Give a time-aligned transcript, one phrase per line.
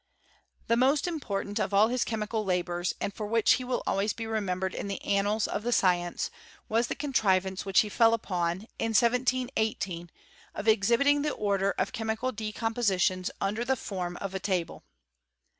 [0.65, 4.25] The most important of all his chemical labours, and for which he will always be
[4.25, 6.31] remembered in the annals of the science,
[6.67, 10.09] was the contrivance which he fell upon, in 1718,
[10.55, 14.83] of exhibiting the order of chemical decom poaitione under the form of a table.